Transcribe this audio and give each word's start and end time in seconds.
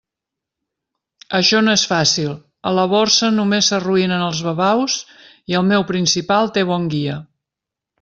Això 1.39 1.61
no 1.65 1.75
és 1.79 1.83
fàcil; 1.91 2.33
a 2.71 2.73
la 2.79 2.87
Borsa 2.95 3.31
només 3.37 3.71
s'arruïnen 3.75 4.27
els 4.31 4.43
babaus, 4.51 4.99
i 5.55 5.63
el 5.63 5.73
meu 5.73 5.91
principal 5.95 6.55
té 6.59 6.69
bon 6.75 6.95
guia. 6.99 7.25